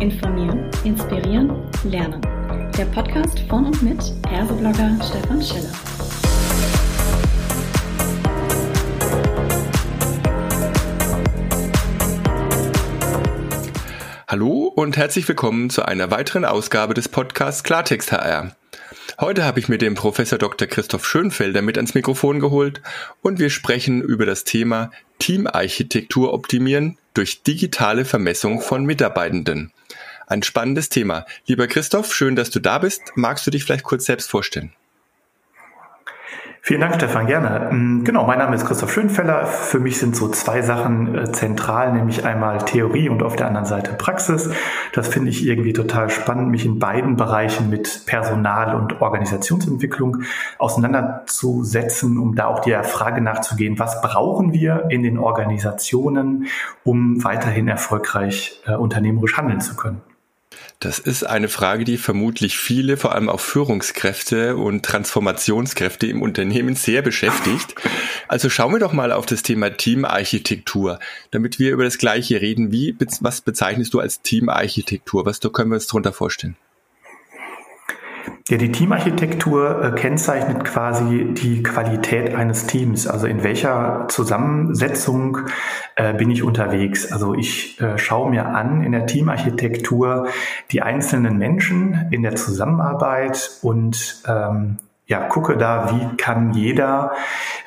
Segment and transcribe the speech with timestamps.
[0.00, 2.22] Informieren, Inspirieren, Lernen.
[2.78, 3.98] Der Podcast von und mit
[4.32, 5.72] Erso-Blogger Stefan Schiller.
[14.26, 18.56] Hallo und herzlich willkommen zu einer weiteren Ausgabe des Podcasts Klartext HR.
[19.20, 20.66] Heute habe ich mir den Professor Dr.
[20.66, 22.80] Christoph Schönfelder mit ans Mikrofon geholt
[23.20, 29.72] und wir sprechen über das Thema Teamarchitektur optimieren durch digitale Vermessung von Mitarbeitenden.
[30.30, 31.24] Ein spannendes Thema.
[31.46, 33.02] Lieber Christoph, schön, dass du da bist.
[33.16, 34.72] Magst du dich vielleicht kurz selbst vorstellen?
[36.62, 37.70] Vielen Dank, Stefan, gerne.
[37.72, 39.46] Ähm, genau, mein Name ist Christoph Schönfeller.
[39.46, 43.66] Für mich sind so zwei Sachen äh, zentral, nämlich einmal Theorie und auf der anderen
[43.66, 44.48] Seite Praxis.
[44.92, 50.18] Das finde ich irgendwie total spannend, mich in beiden Bereichen mit Personal- und Organisationsentwicklung
[50.58, 56.46] auseinanderzusetzen, um da auch der Frage nachzugehen, was brauchen wir in den Organisationen,
[56.84, 60.02] um weiterhin erfolgreich äh, unternehmerisch handeln zu können.
[60.80, 66.74] Das ist eine Frage, die vermutlich viele, vor allem auch Führungskräfte und Transformationskräfte im Unternehmen
[66.74, 67.74] sehr beschäftigt.
[68.28, 70.98] Also schauen wir doch mal auf das Thema Teamarchitektur,
[71.32, 72.72] damit wir über das Gleiche reden.
[72.72, 75.26] Wie, was bezeichnest du als Teamarchitektur?
[75.26, 76.56] Was können wir uns darunter vorstellen?
[78.50, 83.06] Ja, die Teamarchitektur äh, kennzeichnet quasi die Qualität eines Teams.
[83.06, 85.38] Also in welcher Zusammensetzung
[85.94, 87.12] äh, bin ich unterwegs?
[87.12, 90.26] Also ich äh, schaue mir an in der Teamarchitektur
[90.72, 97.12] die einzelnen Menschen in der Zusammenarbeit und ähm, ja, gucke da, wie kann jeder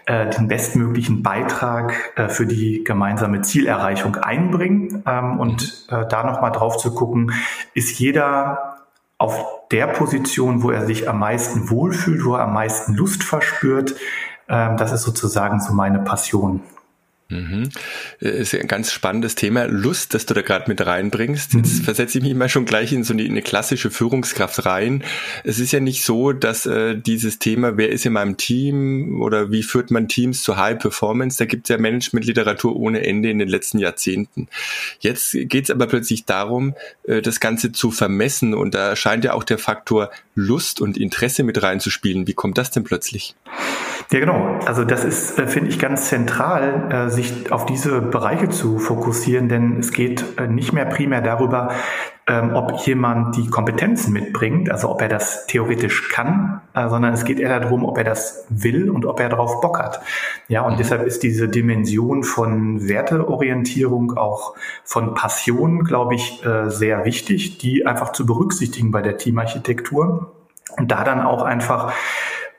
[0.05, 6.51] äh, den bestmöglichen Beitrag äh, für die gemeinsame Zielerreichung einbringen ähm, und äh, da nochmal
[6.51, 7.31] drauf zu gucken,
[7.73, 8.72] ist jeder
[9.23, 13.95] auf der Position, wo er sich am meisten wohlfühlt, wo er am meisten Lust verspürt.
[14.49, 16.59] Ähm, das ist sozusagen so meine Passion.
[17.33, 17.69] Mhm.
[18.21, 19.65] Äh, ist ein ganz spannendes Thema.
[19.65, 21.53] Lust, dass du da gerade mit reinbringst.
[21.53, 21.83] Jetzt mhm.
[21.83, 25.03] versetze ich mich mal schon gleich in so eine, eine, klassische Führungskraft rein.
[25.43, 29.51] Es ist ja nicht so, dass äh, dieses Thema, wer ist in meinem Team oder
[29.51, 33.39] wie führt man Teams zu High Performance, da gibt es ja Management-Literatur ohne Ende in
[33.39, 34.47] den letzten Jahrzehnten.
[34.99, 39.33] Jetzt geht es aber plötzlich darum, äh, das Ganze zu vermessen und da scheint ja
[39.33, 42.27] auch der Faktor Lust und Interesse mit reinzuspielen.
[42.27, 43.35] Wie kommt das denn plötzlich?
[44.11, 44.59] Ja, genau.
[44.65, 49.49] Also das ist, äh, finde ich, ganz zentral, äh, sich auf diese Bereiche zu fokussieren,
[49.49, 51.71] denn es geht äh, nicht mehr primär darüber,
[52.27, 57.37] ähm, ob jemand die Kompetenzen mitbringt, also ob er das theoretisch kann, sondern es geht
[57.37, 60.01] eher darum, ob er das will und ob er darauf Bock hat.
[60.47, 60.77] Ja, und mhm.
[60.77, 64.55] deshalb ist diese Dimension von Werteorientierung, auch
[64.85, 70.31] von Passion, glaube ich, sehr wichtig, die einfach zu berücksichtigen bei der Teamarchitektur
[70.77, 71.93] und da dann auch einfach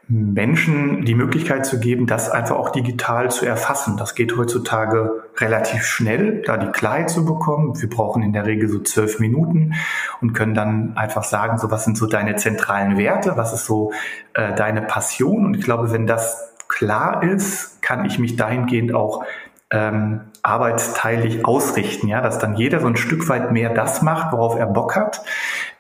[0.09, 3.97] Menschen die Möglichkeit zu geben, das einfach auch digital zu erfassen.
[3.97, 7.81] Das geht heutzutage relativ schnell, da die Klarheit zu bekommen.
[7.81, 9.75] Wir brauchen in der Regel so zwölf Minuten
[10.21, 13.93] und können dann einfach sagen, so was sind so deine zentralen Werte, was ist so
[14.35, 15.47] äh, deine Passion.
[15.47, 19.25] Und ich glaube, wenn das klar ist, kann ich mich dahingehend auch
[19.71, 24.57] ähm, arbeitsteilig ausrichten, ja, dass dann jeder so ein Stück weit mehr das macht, worauf
[24.57, 25.23] er Bock hat.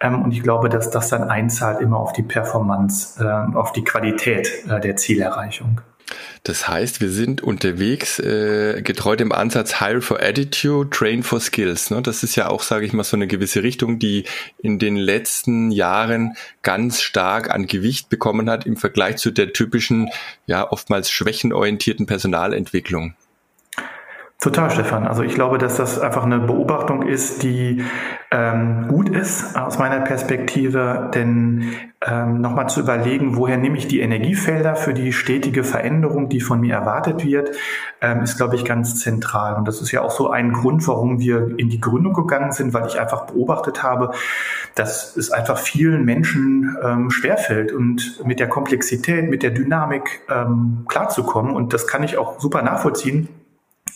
[0.05, 3.85] Ähm, und ich glaube, dass das dann einzahlt immer auf die Performance, äh, auf die
[3.85, 5.81] Qualität äh, der Zielerreichung.
[6.43, 11.91] Das heißt, wir sind unterwegs, äh, getreu dem Ansatz Hire for Attitude, Train for Skills.
[11.91, 12.03] Ne?
[12.03, 14.25] Das ist ja auch, sage ich mal, so eine gewisse Richtung, die
[14.59, 20.11] in den letzten Jahren ganz stark an Gewicht bekommen hat im Vergleich zu der typischen,
[20.45, 23.15] ja, oftmals schwächenorientierten Personalentwicklung.
[24.44, 25.06] Total, Stefan.
[25.06, 27.82] Also ich glaube, dass das einfach eine Beobachtung ist, die
[28.31, 31.72] ähm, gut ist aus meiner Perspektive, denn
[32.03, 36.60] ähm, nochmal zu überlegen, woher nehme ich die Energiefelder für die stetige Veränderung, die von
[36.60, 37.53] mir erwartet wird,
[38.03, 39.55] ähm, ist, glaube ich, ganz zentral.
[39.55, 42.75] Und das ist ja auch so ein Grund, warum wir in die Gründung gegangen sind,
[42.75, 44.11] weil ich einfach beobachtet habe,
[44.75, 50.85] dass es einfach vielen Menschen ähm, schwerfällt und mit der Komplexität, mit der Dynamik ähm,
[50.87, 51.56] klarzukommen.
[51.56, 53.31] Und das kann ich auch super nachvollziehen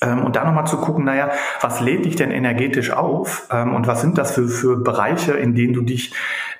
[0.00, 1.30] und da nochmal zu gucken, naja,
[1.60, 5.54] was lädt dich denn energetisch auf ähm, und was sind das für, für Bereiche, in
[5.54, 6.12] denen du dich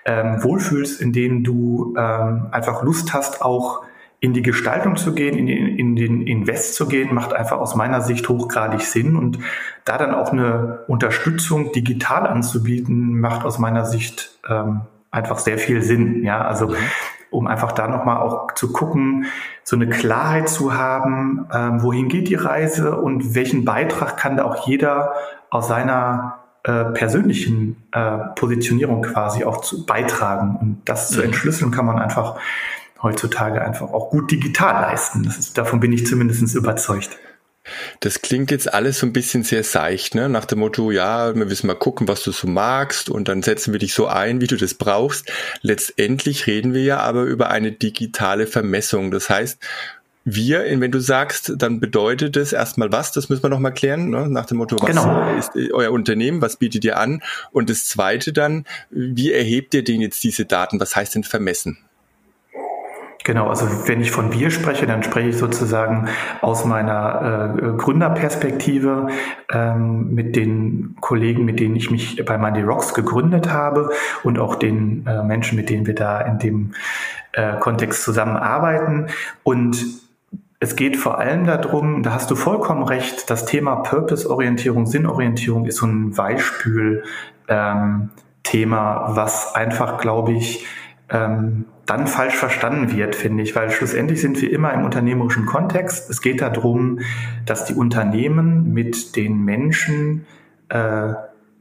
[0.05, 3.83] ähm, wohlfühlst, in denen du ähm, einfach Lust hast, auch
[4.21, 7.77] in die Gestaltung zu gehen, in den, in den Invest zu gehen, macht einfach aus
[7.77, 9.15] meiner Sicht hochgradig Sinn.
[9.15, 9.39] Und
[9.85, 14.81] da dann auch eine Unterstützung digital anzubieten, macht aus meiner Sicht ähm,
[15.13, 16.25] einfach sehr viel Sinn.
[16.25, 16.77] Ja, also mhm
[17.31, 19.27] um einfach da nochmal auch zu gucken,
[19.63, 24.45] so eine Klarheit zu haben, ähm, wohin geht die Reise und welchen Beitrag kann da
[24.45, 25.13] auch jeder
[25.51, 30.57] aus seiner äh, persönlichen äh, Positionierung quasi auch zu beitragen.
[30.61, 31.15] Und das mhm.
[31.15, 32.37] zu entschlüsseln kann man einfach
[33.03, 35.25] heutzutage einfach auch gut digital leisten.
[35.25, 37.17] Ist, davon bin ich zumindest überzeugt.
[38.01, 40.29] Das klingt jetzt alles so ein bisschen sehr seicht, ne?
[40.29, 43.73] Nach dem Motto, ja, wir müssen mal gucken, was du so magst und dann setzen
[43.73, 45.31] wir dich so ein, wie du das brauchst.
[45.63, 49.11] Letztendlich reden wir ja aber über eine digitale Vermessung.
[49.11, 49.59] Das heißt,
[50.25, 54.29] wir, wenn du sagst, dann bedeutet es erstmal was, das müssen wir nochmal klären, ne?
[54.29, 55.37] nach dem Motto, was genau.
[55.37, 57.23] ist euer Unternehmen, was bietet ihr an?
[57.51, 60.81] Und das zweite dann, wie erhebt ihr denn jetzt diese Daten?
[60.81, 61.79] Was heißt denn vermessen?
[63.29, 66.09] Genau, also wenn ich von wir spreche, dann spreche ich sozusagen
[66.41, 69.09] aus meiner äh, Gründerperspektive
[69.53, 73.91] ähm, mit den Kollegen, mit denen ich mich bei Monday Rocks gegründet habe
[74.23, 76.73] und auch den äh, Menschen, mit denen wir da in dem
[77.33, 79.09] äh, Kontext zusammenarbeiten.
[79.43, 79.85] Und
[80.59, 85.77] es geht vor allem darum, da hast du vollkommen recht, das Thema Purpose-Orientierung, Sinnorientierung ist
[85.77, 90.67] so ein Beispiel-Thema, ähm, was einfach, glaube ich,
[91.11, 96.11] ähm, dann falsch verstanden wird, finde ich, weil schlussendlich sind wir immer im unternehmerischen Kontext.
[96.11, 97.01] Es geht darum,
[97.47, 100.27] dass die Unternehmen mit den Menschen
[100.69, 101.15] äh,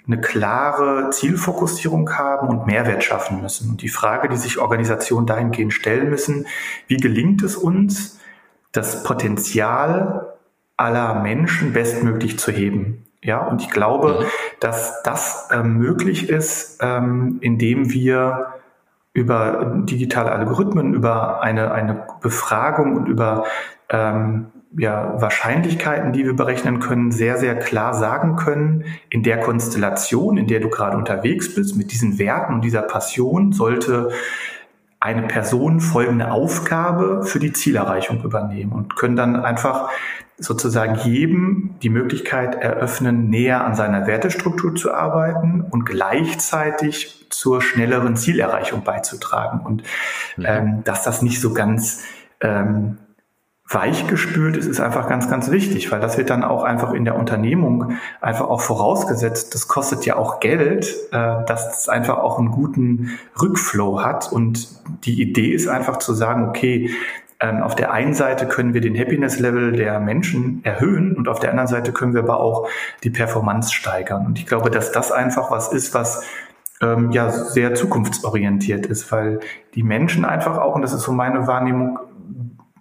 [0.07, 3.71] eine klare Zielfokussierung haben und Mehrwert schaffen müssen.
[3.71, 6.47] Und die Frage, die sich Organisationen dahingehend stellen müssen,
[6.87, 8.19] wie gelingt es uns,
[8.71, 10.33] das Potenzial
[10.77, 13.05] aller Menschen bestmöglich zu heben?
[13.21, 14.25] Ja, und ich glaube, mhm.
[14.59, 18.53] dass das äh, möglich ist, ähm, indem wir
[19.17, 23.45] über digitale Algorithmen, über eine, eine Befragung und über
[23.89, 30.37] ähm, ja, Wahrscheinlichkeiten, die wir berechnen können, sehr, sehr klar sagen können, in der Konstellation,
[30.37, 34.11] in der du gerade unterwegs bist, mit diesen Werten und dieser Passion, sollte
[34.99, 39.89] eine Person folgende Aufgabe für die Zielerreichung übernehmen und können dann einfach
[40.39, 48.15] sozusagen jedem die Möglichkeit eröffnen, näher an seiner Wertestruktur zu arbeiten und gleichzeitig zur schnelleren
[48.15, 49.65] Zielerreichung beizutragen.
[49.65, 49.83] Und
[50.35, 50.45] mhm.
[50.45, 52.03] ähm, dass das nicht so ganz
[52.39, 52.97] ähm,
[53.69, 57.17] weichgespült ist, ist einfach ganz, ganz wichtig, weil das wird dann auch einfach in der
[57.17, 59.53] Unternehmung einfach auch vorausgesetzt.
[59.53, 64.31] Das kostet ja auch Geld, äh, dass es einfach auch einen guten Rückflow hat.
[64.31, 64.69] Und
[65.03, 66.91] die Idee ist einfach zu sagen, okay,
[67.39, 71.51] ähm, auf der einen Seite können wir den Happiness-Level der Menschen erhöhen und auf der
[71.51, 72.67] anderen Seite können wir aber auch
[73.03, 74.25] die Performance steigern.
[74.25, 76.23] Und ich glaube, dass das einfach was ist, was
[76.81, 79.39] ähm, ja sehr zukunftsorientiert ist, weil
[79.75, 81.99] die Menschen einfach auch, und das ist so meine Wahrnehmung,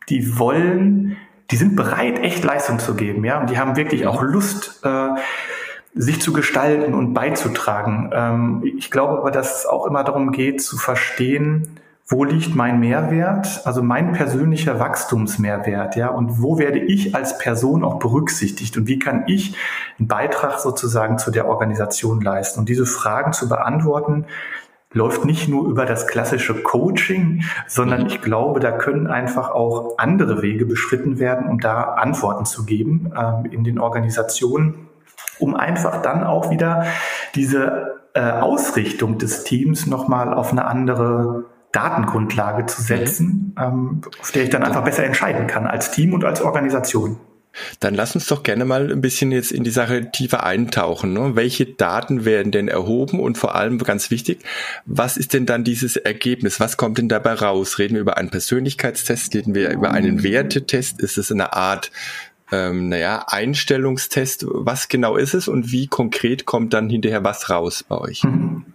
[0.08, 1.17] die wollen,
[1.50, 5.08] die sind bereit, echt Leistung zu geben, ja, und die haben wirklich auch Lust, äh,
[5.94, 8.11] sich zu gestalten und beizutragen.
[8.12, 12.79] Ähm, ich glaube aber, dass es auch immer darum geht, zu verstehen, wo liegt mein
[12.79, 18.87] Mehrwert, also mein persönlicher Wachstumsmehrwert, ja, und wo werde ich als Person auch berücksichtigt und
[18.87, 19.56] wie kann ich
[19.99, 22.61] einen Beitrag sozusagen zu der Organisation leisten?
[22.61, 24.26] Und diese Fragen zu beantworten,
[24.93, 28.06] läuft nicht nur über das klassische Coaching, sondern mhm.
[28.06, 33.12] ich glaube, da können einfach auch andere Wege beschritten werden, um da Antworten zu geben
[33.15, 34.88] äh, in den Organisationen,
[35.38, 36.87] um einfach dann auch wieder
[37.35, 43.62] diese äh, Ausrichtung des Teams nochmal auf eine andere Datengrundlage zu setzen, mhm.
[43.62, 47.19] ähm, auf der ich dann einfach besser entscheiden kann als Team und als Organisation.
[47.81, 51.12] Dann lass uns doch gerne mal ein bisschen jetzt in die Sache tiefer eintauchen.
[51.12, 51.32] Ne?
[51.35, 54.41] Welche Daten werden denn erhoben und vor allem ganz wichtig,
[54.85, 56.61] was ist denn dann dieses Ergebnis?
[56.61, 57.79] Was kommt denn dabei raus?
[57.79, 59.35] Reden wir über einen Persönlichkeitstest?
[59.35, 61.00] Reden wir über einen Wertetest?
[61.00, 61.90] Ist es eine Art
[62.52, 64.47] ähm, naja, Einstellungstest?
[64.49, 68.25] Was genau ist es und wie konkret kommt dann hinterher was raus bei euch?
[68.25, 68.66] Mhm.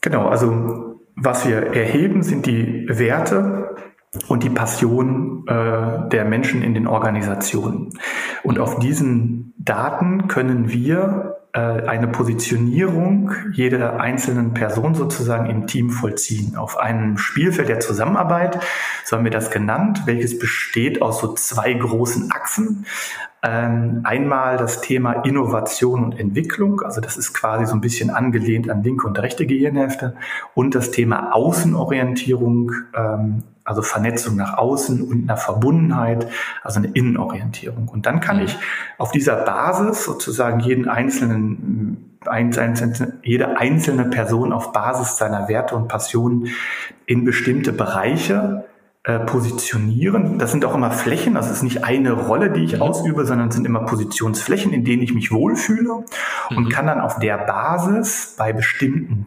[0.00, 3.76] Genau, also was wir erheben, sind die Werte
[4.28, 7.90] und die Passion äh, der Menschen in den Organisationen.
[8.42, 16.56] Und auf diesen Daten können wir eine Positionierung jeder einzelnen Person sozusagen im Team vollziehen.
[16.56, 18.60] Auf einem Spielfeld der Zusammenarbeit,
[19.04, 22.86] so haben wir das genannt, welches besteht aus so zwei großen Achsen.
[23.42, 28.68] Ähm, einmal das Thema Innovation und Entwicklung, also das ist quasi so ein bisschen angelehnt
[28.68, 30.14] an linke und rechte Gehirnhälfte
[30.52, 36.28] und das Thema Außenorientierung, ähm, also Vernetzung nach außen und einer Verbundenheit,
[36.62, 37.88] also eine Innenorientierung.
[37.88, 38.58] Und dann kann ich
[38.98, 41.39] auf dieser Basis sozusagen jeden einzelnen
[43.22, 46.48] jede einzelne Person auf Basis seiner Werte und Passionen
[47.06, 48.64] in bestimmte Bereiche
[49.02, 50.38] äh, positionieren.
[50.38, 52.82] Das sind auch immer Flächen, das ist nicht eine Rolle, die ich mhm.
[52.82, 56.04] ausübe, sondern es sind immer Positionsflächen, in denen ich mich wohlfühle
[56.50, 56.56] mhm.
[56.56, 59.26] und kann dann auf der Basis bei bestimmten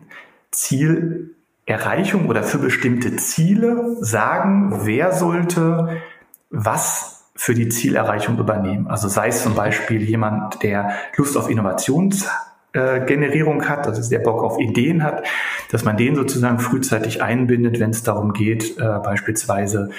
[0.51, 5.97] Zielerreichung oder für bestimmte Ziele sagen, wer sollte
[6.51, 8.87] was für die Zielerreichung übernehmen.
[8.87, 9.57] Also sei es zum mhm.
[9.57, 12.25] Beispiel jemand, der Lust auf Innovations
[12.71, 15.25] äh, Generierung hat, also der Bock auf Ideen hat,
[15.69, 19.89] dass man den sozusagen frühzeitig einbindet, wenn es darum geht, äh, beispielsweise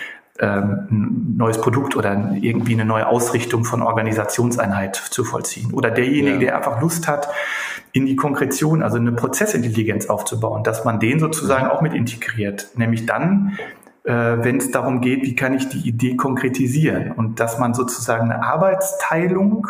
[0.40, 5.74] ähm, ein neues Produkt oder irgendwie eine neue Ausrichtung von Organisationseinheit zu vollziehen.
[5.74, 6.40] Oder derjenige, ja.
[6.40, 7.28] der einfach Lust hat,
[7.92, 12.70] in die Konkretion, also eine Prozessintelligenz aufzubauen, dass man den sozusagen auch mit integriert.
[12.74, 13.58] Nämlich dann,
[14.12, 18.42] wenn es darum geht, wie kann ich die Idee konkretisieren und dass man sozusagen eine
[18.42, 19.66] Arbeitsteilung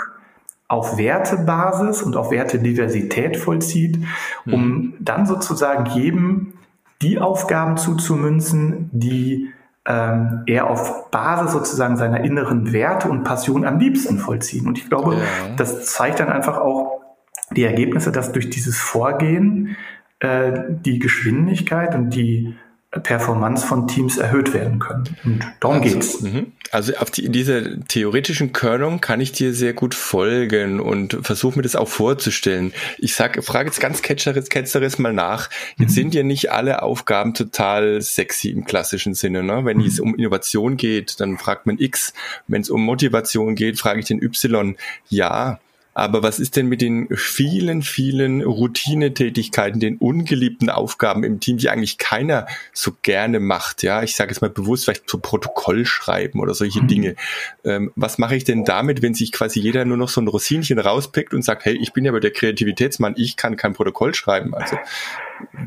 [0.66, 3.98] auf Wertebasis und auf Wertediversität vollzieht,
[4.46, 4.94] um mhm.
[4.98, 6.54] dann sozusagen jedem
[7.02, 9.52] die Aufgaben zuzumünzen, die
[9.86, 14.66] ähm, er auf Basis sozusagen seiner inneren Werte und Passion am liebsten vollziehen.
[14.66, 15.20] Und ich glaube, ja.
[15.56, 17.02] das zeigt dann einfach auch
[17.50, 19.76] die Ergebnisse, dass durch dieses Vorgehen
[20.20, 22.56] äh, die Geschwindigkeit und die
[23.02, 25.16] Performance von Teams erhöht werden können.
[25.24, 26.20] Und darum also, geht's.
[26.20, 26.52] Mhm.
[26.70, 31.56] Also auf die, in dieser theoretischen Körnung kann ich dir sehr gut folgen und versuche
[31.56, 32.72] mir das auch vorzustellen.
[32.98, 35.50] Ich sag, frage jetzt ganz ketzeres, ketzeres mal nach.
[35.76, 35.94] Jetzt mhm.
[35.94, 39.42] sind ja nicht alle Aufgaben total sexy im klassischen Sinne.
[39.42, 39.64] Ne?
[39.64, 39.86] Wenn mhm.
[39.86, 42.12] es um Innovation geht, dann fragt man X.
[42.48, 44.76] Wenn es um Motivation geht, frage ich den Y.
[45.08, 45.58] Ja,
[45.94, 51.70] aber was ist denn mit den vielen, vielen Routinetätigkeiten, den ungeliebten Aufgaben im Team, die
[51.70, 53.84] eigentlich keiner so gerne macht?
[53.84, 56.88] Ja, ich sage jetzt mal bewusst, vielleicht so Protokoll schreiben oder solche mhm.
[56.88, 57.16] Dinge.
[57.64, 60.80] Ähm, was mache ich denn damit, wenn sich quasi jeder nur noch so ein Rosinchen
[60.80, 64.52] rauspickt und sagt, hey, ich bin ja aber der Kreativitätsmann, ich kann kein Protokoll schreiben.
[64.52, 64.76] Also,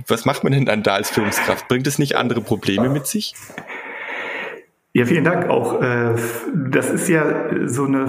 [0.08, 1.68] was macht man denn dann da als Führungskraft?
[1.70, 3.34] Bringt es nicht andere Probleme mit sich?
[4.98, 5.80] Ja, vielen Dank auch.
[5.80, 6.16] Äh,
[6.56, 7.24] das ist ja
[7.68, 8.08] so eine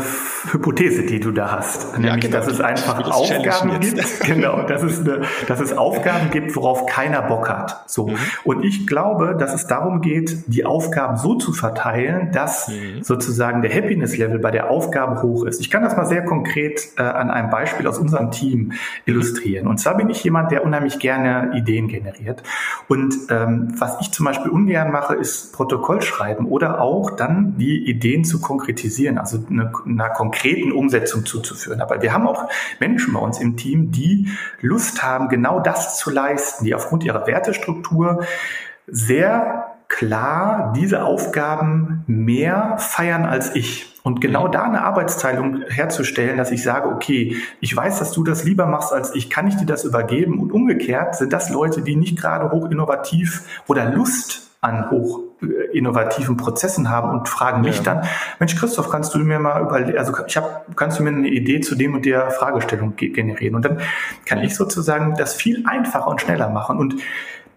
[0.50, 1.92] Hypothese, die du da hast.
[1.98, 2.32] Nämlich, ja, genau.
[2.38, 3.98] dass es einfach Aufgaben gibt.
[4.24, 7.84] Genau, dass es, eine, dass es Aufgaben gibt, worauf keiner Bock hat.
[7.86, 8.08] So.
[8.08, 8.16] Mhm.
[8.44, 13.02] Und ich glaube, dass es darum geht, die Aufgaben so zu verteilen, dass mhm.
[13.02, 15.60] sozusagen der Happiness-Level bei der Aufgabe hoch ist.
[15.60, 18.72] Ich kann das mal sehr konkret äh, an einem Beispiel aus unserem Team
[19.04, 19.66] illustrieren.
[19.66, 22.42] Und zwar bin ich jemand, der unheimlich gerne Ideen generiert.
[22.88, 27.88] Und ähm, was ich zum Beispiel ungern mache, ist Protokoll schreiben oder auch dann die
[27.88, 31.80] Ideen zu konkretisieren, also eine, einer konkreten Umsetzung zuzuführen.
[31.80, 32.48] Aber wir haben auch
[32.80, 34.28] Menschen bei uns im Team, die
[34.60, 38.24] Lust haben, genau das zu leisten, die aufgrund ihrer Wertestruktur
[38.86, 43.94] sehr klar diese Aufgaben mehr feiern als ich.
[44.02, 48.44] Und genau da eine Arbeitsteilung herzustellen, dass ich sage, okay, ich weiß, dass du das
[48.44, 50.40] lieber machst als ich, kann ich dir das übergeben?
[50.40, 55.27] Und umgekehrt sind das Leute, die nicht gerade hoch innovativ oder Lust an hoch
[55.72, 57.82] innovativen Prozessen haben und fragen mich ja.
[57.82, 58.02] dann,
[58.38, 61.60] Mensch Christoph, kannst du mir mal überlegen, also ich habe, kannst du mir eine Idee
[61.60, 63.54] zu dem und der Fragestellung generieren?
[63.54, 63.80] Und dann
[64.24, 66.78] kann ich sozusagen das viel einfacher und schneller machen.
[66.78, 66.96] Und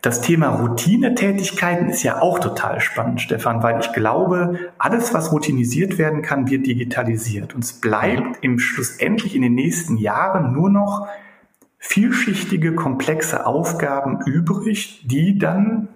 [0.02, 6.00] das Thema Routinetätigkeiten ist ja auch total spannend, Stefan, weil ich glaube, alles, was routinisiert
[6.00, 7.54] werden kann, wird digitalisiert.
[7.54, 11.08] Und es bleibt im schlussendlich in den nächsten Jahren nur noch
[11.78, 15.88] vielschichtige, komplexe Aufgaben übrig, die dann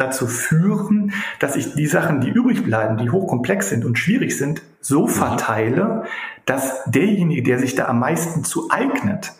[0.00, 4.62] dazu führen, dass ich die Sachen, die übrig bleiben, die hochkomplex sind und schwierig sind,
[4.80, 5.10] so mhm.
[5.10, 6.04] verteile,
[6.46, 9.32] dass derjenige, der sich da am meisten zu eignet,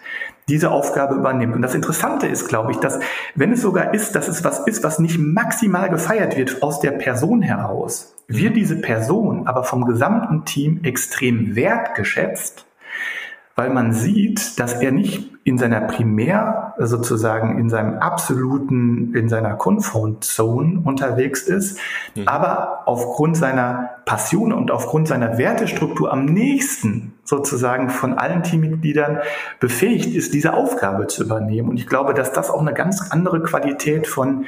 [0.48, 1.54] diese Aufgabe übernimmt.
[1.54, 2.98] Und das Interessante ist, glaube ich, dass
[3.34, 6.90] wenn es sogar ist, dass es was ist, was nicht maximal gefeiert wird aus der
[6.90, 8.58] Person heraus, wird mhm.
[8.58, 12.66] diese Person aber vom gesamten Team extrem wertgeschätzt
[13.56, 19.54] weil man sieht, dass er nicht in seiner Primär, sozusagen in seinem absoluten, in seiner
[19.54, 21.78] Comfort Zone unterwegs ist,
[22.14, 22.28] mhm.
[22.28, 29.18] aber aufgrund seiner Passion und aufgrund seiner Wertestruktur am nächsten sozusagen von allen Teammitgliedern
[29.60, 31.70] befähigt ist, diese Aufgabe zu übernehmen.
[31.70, 34.46] Und ich glaube, dass das auch eine ganz andere Qualität von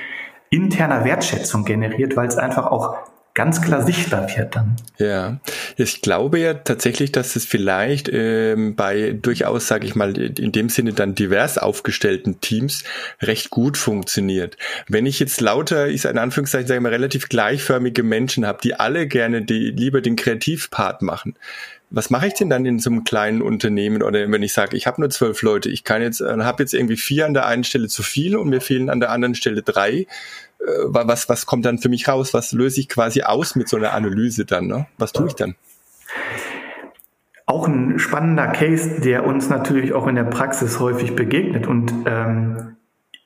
[0.51, 2.97] interner Wertschätzung generiert, weil es einfach auch
[3.35, 4.77] ganz klar sichtbar wird dann.
[4.99, 5.41] Ja,
[5.77, 10.69] ich glaube ja tatsächlich, dass es vielleicht ähm, bei durchaus, sage ich mal, in dem
[10.69, 12.85] Sinne dann divers aufgestellten Teams
[13.21, 14.57] recht gut funktioniert.
[14.89, 18.75] Wenn ich jetzt lauter, ich in Anführungszeichen, sage ich mal, relativ gleichförmige Menschen habe, die
[18.75, 21.35] alle gerne die lieber den Kreativpart machen,
[21.93, 24.87] was mache ich denn dann in so einem kleinen Unternehmen oder wenn ich sage, ich
[24.87, 27.65] habe nur zwölf Leute, ich kann jetzt, äh, habe jetzt irgendwie vier an der einen
[27.65, 29.93] Stelle zu viel und mir fehlen an der anderen Stelle drei.
[29.93, 30.07] Äh,
[30.85, 32.33] was, was kommt dann für mich raus?
[32.33, 34.67] Was löse ich quasi aus mit so einer Analyse dann?
[34.67, 34.87] Ne?
[34.97, 35.55] Was tue ich dann?
[37.45, 41.67] Auch ein spannender Case, der uns natürlich auch in der Praxis häufig begegnet.
[41.67, 42.77] Und ähm,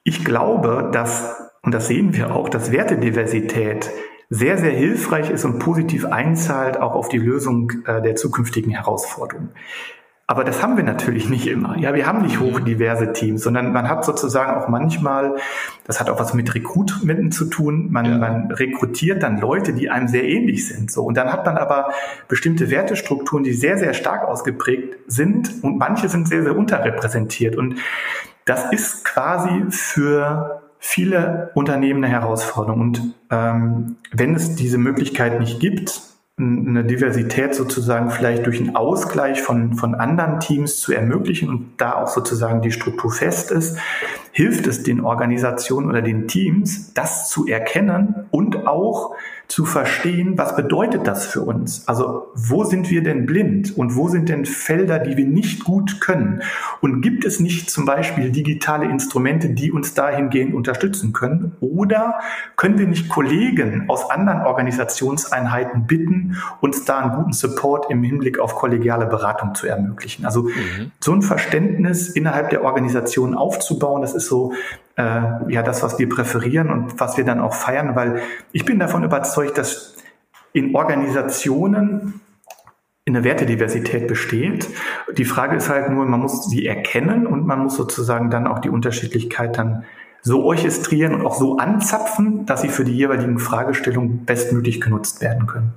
[0.02, 3.90] ich glaube, dass, und das sehen wir auch, dass Wertediversität
[4.28, 9.50] sehr, sehr hilfreich ist und positiv einzahlt auch auf die Lösung äh, der zukünftigen Herausforderungen.
[10.28, 11.78] Aber das haben wir natürlich nicht immer.
[11.78, 15.36] Ja, wir haben nicht hochdiverse Teams, sondern man hat sozusagen auch manchmal,
[15.84, 18.18] das hat auch was mit Rekrutmenten zu tun, man, ja.
[18.18, 20.90] man rekrutiert dann Leute, die einem sehr ähnlich sind.
[20.90, 21.04] So.
[21.04, 21.90] Und dann hat man aber
[22.26, 27.54] bestimmte Wertestrukturen, die sehr, sehr stark ausgeprägt sind und manche sind sehr, sehr unterrepräsentiert.
[27.54, 27.76] Und
[28.46, 32.80] das ist quasi für viele Unternehmen eine Herausforderung.
[32.80, 36.00] Und ähm, wenn es diese Möglichkeit nicht gibt,
[36.38, 41.94] eine Diversität sozusagen vielleicht durch einen Ausgleich von, von anderen Teams zu ermöglichen und da
[41.94, 43.78] auch sozusagen die Struktur fest ist,
[44.32, 49.14] hilft es den Organisationen oder den Teams, das zu erkennen und auch
[49.48, 51.88] zu verstehen, was bedeutet das für uns?
[51.88, 56.02] Also wo sind wir denn blind und wo sind denn Felder, die wir nicht gut
[56.02, 56.42] können?
[56.82, 61.56] Und gibt es nicht zum Beispiel digitale Instrumente, die uns dahingehend unterstützen können?
[61.60, 62.20] Oder
[62.56, 68.38] können wir nicht Kollegen aus anderen Organisationseinheiten bitten, uns da einen guten Support im Hinblick
[68.38, 70.26] auf kollegiale Beratung zu ermöglichen?
[70.26, 70.92] Also mhm.
[71.00, 74.52] so ein Verständnis innerhalb der Organisation aufzubauen, das ist so
[74.96, 78.20] äh, ja das, was wir präferieren und was wir dann auch feiern, weil
[78.52, 79.96] ich bin davon überzeugt, dass
[80.52, 82.20] in Organisationen
[83.06, 84.68] eine Wertediversität besteht.
[85.16, 88.58] Die Frage ist halt nur, man muss sie erkennen und man muss sozusagen dann auch
[88.58, 89.84] die Unterschiedlichkeit dann
[90.22, 95.46] so orchestrieren und auch so anzapfen, dass sie für die jeweiligen Fragestellungen bestmöglich genutzt werden
[95.46, 95.74] können.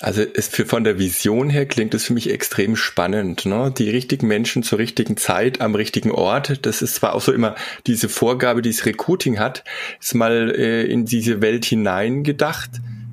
[0.00, 3.46] Also es für, von der Vision her klingt es für mich extrem spannend.
[3.46, 3.72] Ne?
[3.76, 6.64] Die richtigen Menschen zur richtigen Zeit am richtigen Ort.
[6.66, 9.64] Das ist zwar auch so immer diese Vorgabe, die das Recruiting hat,
[10.00, 12.70] ist mal äh, in diese Welt hineingedacht.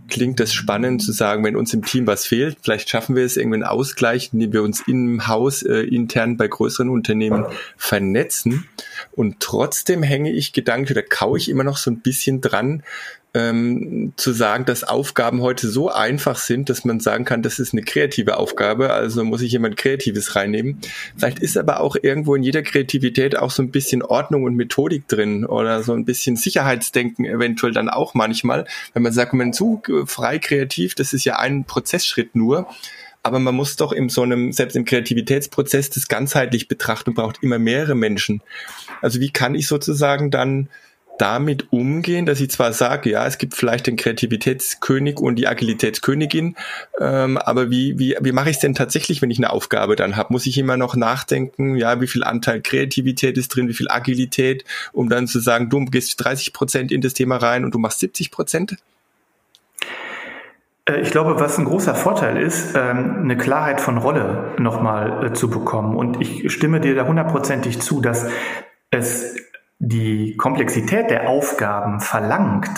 [0.08, 3.38] Klingt das spannend zu sagen, wenn uns im Team was fehlt, vielleicht schaffen wir es
[3.38, 8.70] irgendwie einen Ausgleich, indem wir uns im Haus äh, intern bei größeren Unternehmen vernetzen.
[9.14, 12.84] Und trotzdem hänge ich gedanklich oder kaue ich immer noch so ein bisschen dran,
[13.36, 17.74] ähm, zu sagen, dass Aufgaben heute so einfach sind, dass man sagen kann, das ist
[17.74, 20.80] eine kreative Aufgabe, also muss ich jemand Kreatives reinnehmen.
[21.18, 25.10] Vielleicht ist aber auch irgendwo in jeder Kreativität auch so ein bisschen Ordnung und Methodik
[25.10, 29.82] drin oder so ein bisschen Sicherheitsdenken eventuell dann auch manchmal, wenn man sagt, man zu
[30.06, 32.68] frei kreativ, das ist ja ein Prozessschritt nur
[33.26, 37.58] aber man muss doch in so einem, selbst im Kreativitätsprozess das ganzheitlich betrachten braucht immer
[37.58, 38.44] mehrere Menschen.
[39.02, 40.70] Also wie kann ich sozusagen dann
[41.18, 46.56] damit umgehen, dass ich zwar sage, ja, es gibt vielleicht den Kreativitätskönig und die Agilitätskönigin,
[47.00, 50.16] ähm, aber wie, wie, wie mache ich es denn tatsächlich, wenn ich eine Aufgabe dann
[50.18, 50.34] habe?
[50.34, 54.66] Muss ich immer noch nachdenken, ja, wie viel Anteil Kreativität ist drin, wie viel Agilität,
[54.92, 58.00] um dann zu sagen, du gehst 30 Prozent in das Thema rein und du machst
[58.00, 58.78] 70 Prozent?
[60.86, 65.34] Äh, ich glaube, was ein großer Vorteil ist, ähm, eine Klarheit von Rolle nochmal äh,
[65.34, 65.96] zu bekommen.
[65.96, 68.28] Und ich stimme dir da hundertprozentig zu, dass
[68.92, 69.36] es
[69.86, 72.70] die Komplexität der Aufgaben verlangt,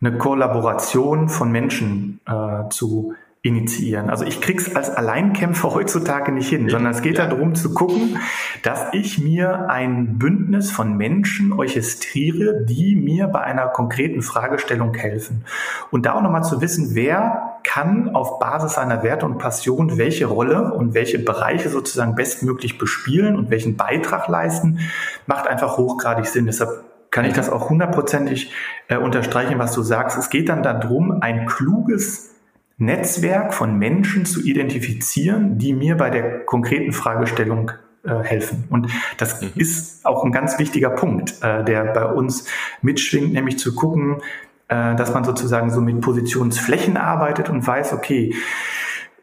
[0.00, 4.08] eine Kollaboration von Menschen äh, zu initiieren.
[4.08, 7.26] Also ich krieg's als Alleinkämpfer heutzutage nicht hin, sondern es geht ja.
[7.26, 8.18] darum zu gucken,
[8.62, 15.44] dass ich mir ein Bündnis von Menschen orchestriere, die mir bei einer konkreten Fragestellung helfen.
[15.90, 20.26] Und da auch nochmal zu wissen, wer kann auf Basis seiner Werte und Passion welche
[20.26, 24.80] Rolle und welche Bereiche sozusagen bestmöglich bespielen und welchen Beitrag leisten,
[25.26, 26.46] macht einfach hochgradig Sinn.
[26.46, 28.52] Deshalb kann ich das auch hundertprozentig
[28.88, 30.18] äh, unterstreichen, was du sagst.
[30.18, 32.34] Es geht dann darum, ein kluges
[32.78, 37.70] Netzwerk von Menschen zu identifizieren, die mir bei der konkreten Fragestellung
[38.04, 38.64] äh, helfen.
[38.70, 39.52] Und das mhm.
[39.54, 42.48] ist auch ein ganz wichtiger Punkt, äh, der bei uns
[42.80, 44.22] mitschwingt, nämlich zu gucken,
[44.72, 48.34] dass man sozusagen so mit Positionsflächen arbeitet und weiß, okay,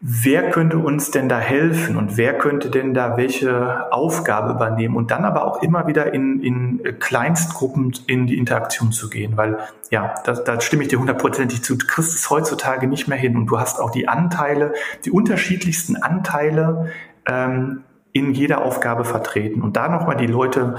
[0.00, 5.10] wer könnte uns denn da helfen und wer könnte denn da welche Aufgabe übernehmen und
[5.10, 9.58] dann aber auch immer wieder in, in Kleinstgruppen in die Interaktion zu gehen, weil
[9.90, 13.36] ja, da, da stimme ich dir hundertprozentig zu, du kriegst es heutzutage nicht mehr hin
[13.36, 14.72] und du hast auch die Anteile,
[15.04, 16.92] die unterschiedlichsten Anteile
[17.26, 17.82] ähm,
[18.12, 19.60] in jeder Aufgabe vertreten.
[19.60, 20.76] Und da nochmal die Leute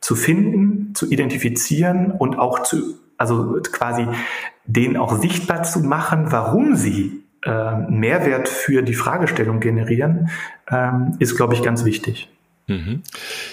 [0.00, 4.06] zu finden, zu identifizieren und auch zu, also quasi
[4.64, 10.30] denen auch sichtbar zu machen, warum sie äh, Mehrwert für die Fragestellung generieren,
[10.70, 12.33] ähm, ist, glaube ich, ganz wichtig.
[12.66, 13.02] Mhm.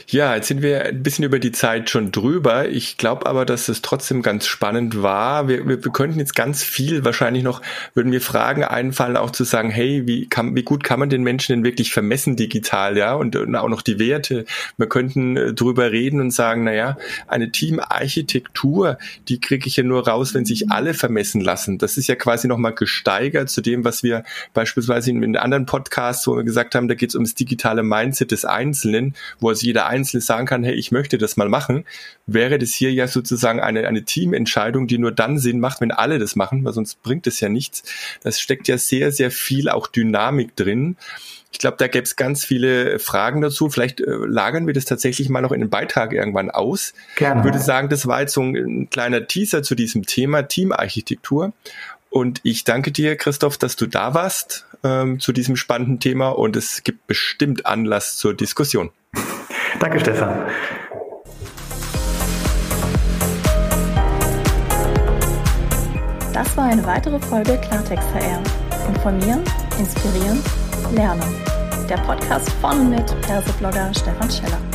[0.08, 2.70] Ja, jetzt sind wir ein bisschen über die Zeit schon drüber.
[2.70, 5.50] Ich glaube aber, dass es trotzdem ganz spannend war.
[5.50, 7.62] Wir, wir, wir könnten jetzt ganz viel wahrscheinlich noch,
[7.94, 11.24] würden mir Fragen einfallen, auch zu sagen, hey, wie, kann, wie gut kann man den
[11.24, 14.46] Menschen denn wirklich vermessen digital, ja, und, und auch noch die Werte.
[14.78, 16.98] Wir könnten äh, drüber reden und sagen, na ja,
[17.28, 18.98] eine Teamarchitektur,
[19.28, 21.80] die kriege ich ja nur raus, wenn sich alle vermessen lassen.
[21.80, 26.26] Das ist ja quasi nochmal gesteigert zu dem, was wir beispielsweise in, in anderen Podcasts,
[26.28, 29.66] wo wir gesagt haben, da geht es ums digitale Mindset des Einzelnen Einzelnen, wo also
[29.66, 31.86] jeder Einzelne sagen kann, hey, ich möchte das mal machen,
[32.26, 36.20] wäre das hier ja sozusagen eine, eine Teamentscheidung, die nur dann Sinn macht, wenn alle
[36.20, 37.84] das machen, weil sonst bringt es ja nichts.
[38.24, 40.98] Das steckt ja sehr, sehr viel auch Dynamik drin.
[41.54, 43.70] Ich glaube, da gäbe es ganz viele Fragen dazu.
[43.70, 46.94] Vielleicht äh, lagern wir das tatsächlich mal noch in den Beitrag irgendwann aus.
[47.18, 47.42] Gerne.
[47.42, 51.52] Ich würde sagen, das war jetzt so ein, ein kleiner Teaser zu diesem Thema Teamarchitektur.
[52.12, 56.58] Und ich danke dir, Christoph, dass du da warst ähm, zu diesem spannenden Thema und
[56.58, 58.92] es gibt bestimmt Anlass zur Diskussion.
[59.80, 60.46] Danke, Stefan.
[66.34, 68.44] Das war eine weitere Folge Klartext VR.
[68.90, 69.44] Informieren,
[69.80, 70.44] inspirieren,
[70.94, 71.24] lernen.
[71.90, 74.71] Der Podcast von und mit Persoblogger Stefan Scheller.